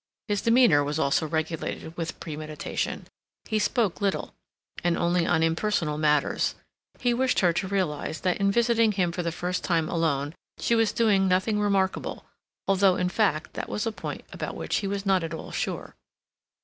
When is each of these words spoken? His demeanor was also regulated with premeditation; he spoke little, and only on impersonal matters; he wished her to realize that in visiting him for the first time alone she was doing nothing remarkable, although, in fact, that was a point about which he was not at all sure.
His 0.27 0.41
demeanor 0.41 0.83
was 0.83 0.97
also 0.97 1.27
regulated 1.27 1.95
with 1.95 2.19
premeditation; 2.19 3.05
he 3.45 3.59
spoke 3.59 4.01
little, 4.01 4.33
and 4.83 4.97
only 4.97 5.27
on 5.27 5.43
impersonal 5.43 5.99
matters; 5.99 6.55
he 6.99 7.13
wished 7.13 7.41
her 7.41 7.53
to 7.53 7.67
realize 7.67 8.21
that 8.21 8.37
in 8.37 8.51
visiting 8.51 8.93
him 8.93 9.11
for 9.11 9.21
the 9.21 9.31
first 9.31 9.63
time 9.63 9.87
alone 9.87 10.33
she 10.57 10.73
was 10.73 10.91
doing 10.91 11.27
nothing 11.27 11.59
remarkable, 11.59 12.25
although, 12.67 12.95
in 12.95 13.09
fact, 13.09 13.53
that 13.53 13.69
was 13.69 13.85
a 13.85 13.91
point 13.91 14.23
about 14.33 14.55
which 14.55 14.77
he 14.77 14.87
was 14.87 15.05
not 15.05 15.23
at 15.23 15.35
all 15.35 15.51
sure. 15.51 15.95